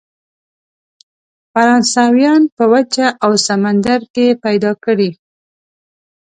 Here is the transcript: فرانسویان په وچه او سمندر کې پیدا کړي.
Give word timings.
فرانسویان 1.51 2.41
په 2.55 2.63
وچه 2.73 3.07
او 3.23 3.31
سمندر 3.47 3.99
کې 4.13 4.27
پیدا 4.43 4.71
کړي. 4.83 5.11